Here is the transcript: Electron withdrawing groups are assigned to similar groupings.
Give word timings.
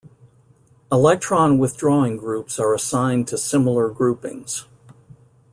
Electron 0.91 1.59
withdrawing 1.59 2.17
groups 2.17 2.57
are 2.57 2.73
assigned 2.73 3.27
to 3.27 3.37
similar 3.37 3.87
groupings. 3.91 4.65